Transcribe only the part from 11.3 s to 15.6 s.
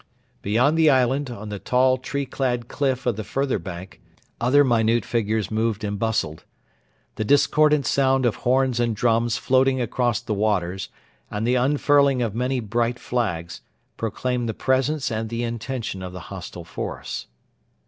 the unfurling of many bright flags, proclaimed the presence and the